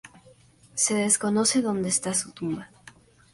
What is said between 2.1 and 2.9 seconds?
su tumba.